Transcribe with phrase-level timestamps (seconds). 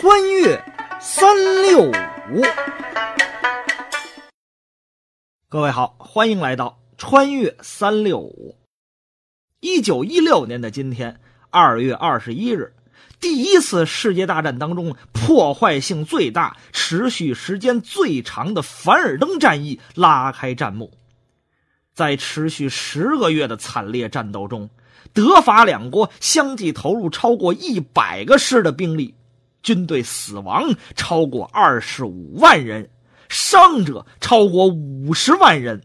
[0.00, 0.64] 穿越
[0.98, 1.92] 三六五，
[5.46, 8.56] 各位好，欢迎来到穿越三六五。
[9.60, 12.72] 一九一六年的今天，二月二十一日，
[13.20, 20.90] 第一次世界大战当中破坏性最大、持续时间最长的凡尔登战役拉开战幕。
[21.92, 24.70] 在持续十个月的惨烈战斗中，
[25.12, 29.14] 德法两国相继投入超过一百个师的兵力。
[29.62, 32.88] 军队死亡超过二十五万人，
[33.28, 35.82] 伤者超过五十万人，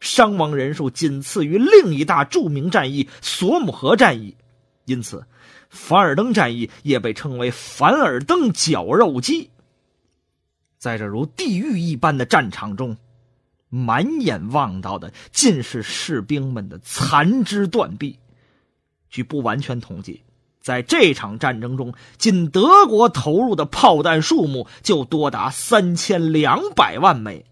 [0.00, 4.36] 伤亡人数仅次于另一大著名战役——索姆河战役。
[4.84, 5.24] 因此，
[5.70, 9.50] 凡尔登战役也被称为“凡尔登绞肉机”。
[10.76, 12.96] 在这如地狱一般的战场中，
[13.68, 18.18] 满眼望到的尽是士兵们的残肢断臂。
[19.08, 20.20] 据不完全统计。
[20.62, 27.44] 在这场战争中，仅德国投入的炮弹数目就多达三千两百万枚，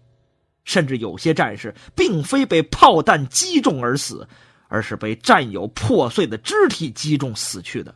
[0.63, 4.25] 甚至有些战士并非被炮弹击中而死，
[4.69, 7.93] 而是被战友破碎的肢体击中死去的。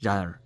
[0.00, 0.40] 然而，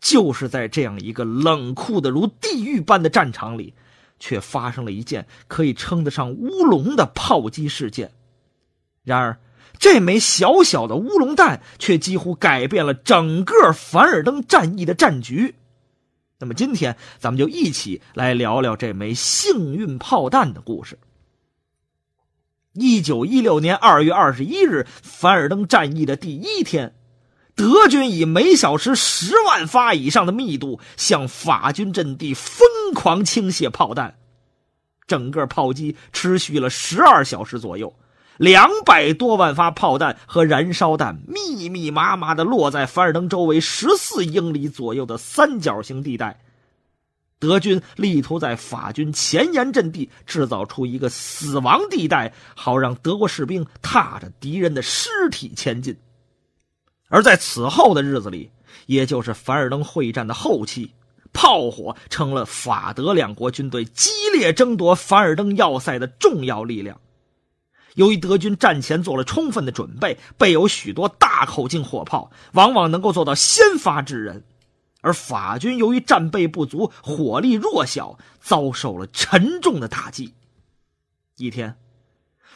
[0.00, 3.72] 就是在这样一个冷酷的如地狱般的战场里，
[4.18, 8.10] 却发生了一件可以称得上乌龙的炮击事件。
[9.04, 9.38] 然而。
[9.80, 15.56] 这枚小小的乌龙弹却几乎改变了整个凡尔登战役的战局。
[16.38, 20.98] 那么，今天咱们就一起来聊聊这枚幸运炮弹的故事。
[22.74, 26.94] 一九一六年二月二十一日，凡尔登战役的第一天，
[27.54, 34.18] 德军以每小时十万发以上的密度向法军阵地疯狂倾泻炮弹，
[35.06, 37.94] 整个炮击持续了十二小时左右。
[38.40, 46.40] 两百多万发炮弹和燃烧弹密密麻麻的落在凡尔登周围十四英里左右的三角形地带，
[47.38, 55.94] 德军力图在法军前沿阵地制造出一个死亡地带，好让德国士兵踏着敌人的尸体前进。
[57.10, 58.50] 而在此后的日子里，
[58.86, 60.94] 也就是凡尔登会战的后期，
[61.34, 66.98] 炮火成了法德两国军队激烈争夺凡尔登要塞的重要力量。
[67.94, 74.42] 由于德军战前做了充分的准备，备有许多大口径火炮，往往能够做到先发制人；
[75.00, 80.34] 而法军由于战备不足，火力弱小，遭受了沉重的打击。
[81.36, 81.76] 一天，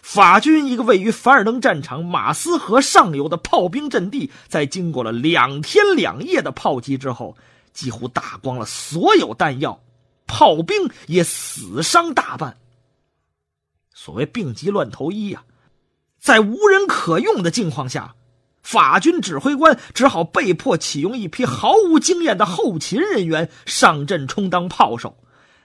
[0.03, 7.37] 法军一个位于凡尔登战场马斯河上游的炮兵阵地，在经过了两天两夜的炮击之后，
[7.73, 9.81] 几乎打光了所有弹药，
[10.27, 12.57] 炮兵也死伤大半。
[13.95, 15.45] 所谓病急乱投医呀，
[16.21, 18.17] 在无人可用的境况下，
[18.63, 25.17] 法军指挥官只好被迫启用一批毫无经验的后勤人员上阵充当炮手，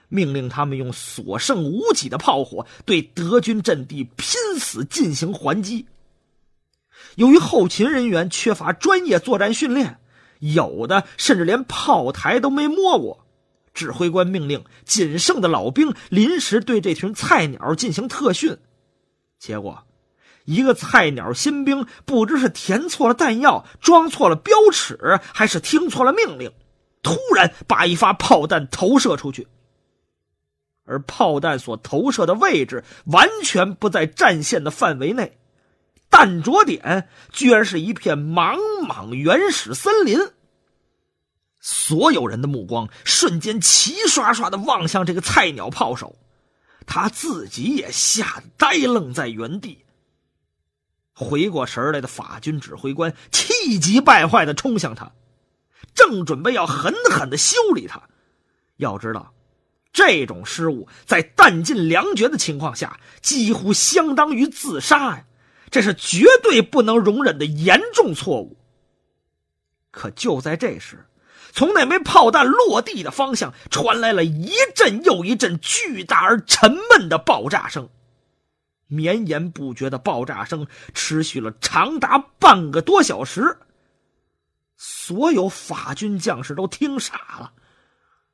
[0.08, 5.86] 命令他们用所剩无几的炮火对德军阵地拼死进行还击。
[7.16, 9.98] 由于后勤人员缺乏专业作战训练，
[10.38, 13.26] 有的甚至连炮台都没摸过。
[13.72, 18.58] 指挥官命令仅剩的老兵临时对这群菜鸟进行特训，
[19.38, 19.84] 结果，
[20.44, 26.52] 一个菜鸟新兵不知是填错了弹药、装错了标尺，还是听错了命令，
[27.02, 29.46] 突然把一发炮弹投射出去，
[30.84, 35.38] 而炮弹所投射的位置完全不在战线的范围内，
[36.10, 40.18] 弹着点居然是一片茫茫原始森林。
[41.60, 46.16] 所有人的目光瞬间齐刷刷的望向这个菜鸟炮手，
[46.86, 49.84] 他自己也吓得呆愣在原地。
[51.12, 55.12] 回过神来的法军指挥官气急败坏的冲向他，
[55.94, 58.02] 正准备要狠狠的修理他。
[58.78, 59.34] 要知道，
[59.92, 65.26] 这种失误在弹尽粮绝的情况下，几乎相当于自杀呀！
[65.70, 68.56] 这是绝对不能容忍的严重错误。
[69.90, 71.06] 可就在这时，
[71.52, 77.88] 从那枚炮弹落地的方向传来了一阵又一阵巨大而沉闷的爆炸声，
[78.86, 83.58] 绵延不绝的爆炸声持续了长达半个多小时。
[84.76, 87.52] 所有法军将士都听傻了，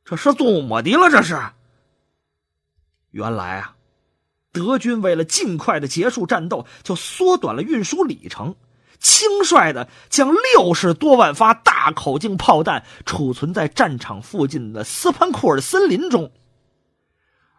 [0.05, 1.11] 这是怎么的了？
[1.11, 1.37] 这是？
[3.11, 3.75] 原来啊，
[4.53, 8.55] 德军为了尽快的结束战斗，就缩短了运输里程。
[9.01, 16.31] 轻率的将六十多万发大口径炮弹储存在战场附近的斯潘库尔森林中，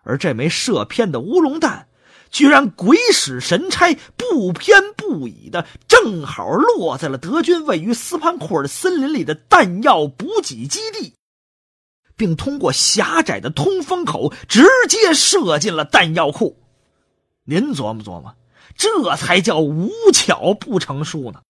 [0.04, 1.88] 而这枚射偏的乌龙弹，
[2.30, 11.14] 居然鬼使神差，不偏不倚的正好落在了德军位于斯潘库尔森林里的弹药补给基地。
[12.18, 16.58] 并通过狭窄的通风口直接射进了弹药库。
[17.44, 18.34] 您琢磨琢磨，
[18.78, 21.42] 这才叫无巧不成书呢。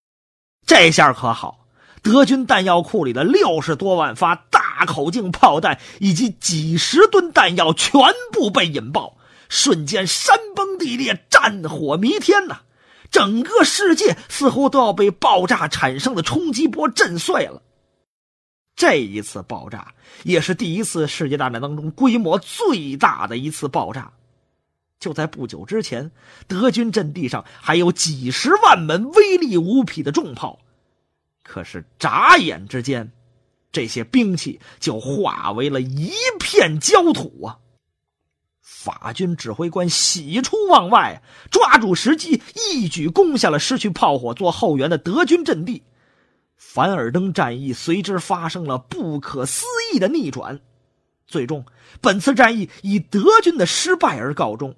[0.65, 1.65] 这下可好，
[2.01, 8.01] 德军弹药库里的六十多万发大口径炮弹以及几十吨弹药全
[8.31, 9.17] 部被引爆，
[9.49, 12.61] 瞬间山崩地裂，战火弥天呐！
[13.09, 17.61] 整个世界似乎都要被爆炸产生的冲击波震碎了。
[18.75, 24.11] 这一次爆炸也是第一次世界大战当中规模最大的一次爆炸。
[24.99, 26.11] 就在不久之前，
[26.47, 30.59] 德军阵地上还有几十万门威力无匹的重炮，
[31.43, 33.11] 可是眨眼之间，
[33.71, 37.59] 这些兵器就化为了一片焦土啊！
[38.61, 41.21] 法军指挥官喜出望外，
[41.51, 45.83] 抓住时机，一举攻下了失去炮火做后援的德军阵地。
[46.55, 50.59] 凡尔登战役随之发生了不可思议的逆转，
[51.27, 51.63] 最终
[52.01, 54.75] 本次战役以德军的失败而告终。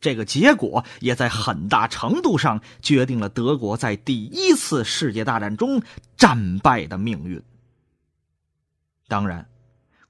[0.00, 5.82] 这个结果也在很大程度上决定了德国在第一次世界大战中
[6.16, 7.42] 战败的命运。
[9.06, 9.48] 当然，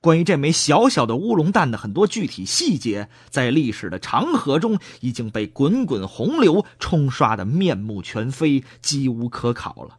[0.01, 9.99] 关于这枚小小的乌龙弹的很多具体细节，在历史的长河中已经被滚滚洪流冲刷的面目全非，几无可考了。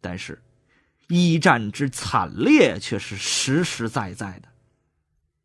[0.00, 0.42] 但是，
[1.08, 4.48] 一战之惨烈却是实实在在的。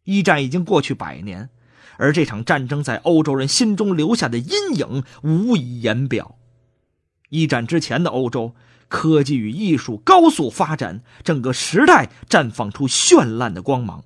[0.06, 1.50] 一战已经过去百年。
[1.98, 6.36] 而这场战争在欧洲人心中留下的阴影无以言表。
[7.30, 8.56] 一战之前的欧洲，
[8.88, 14.04] 科技与艺术高速发展，整个时代绽放出绚烂的光芒。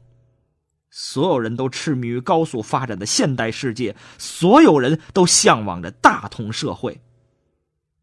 [0.95, 7.01] 所有人都痴迷于高速发展的现代世界，所有人都向往着大同社会。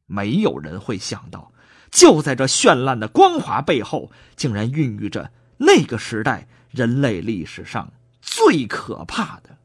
[0.06, 1.52] 没有人会想到，
[1.92, 9.56] 就在这绚烂的光华背后，竟然孕育着那个时代人类历史上最可怕的。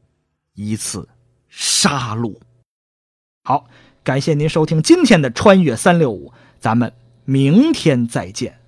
[0.56, 1.08] 一次
[1.48, 2.36] 杀戮。
[3.44, 3.68] 好，
[4.02, 6.92] 感谢您收听今天的《穿越三六五》，咱们
[7.24, 8.58] 明天再见。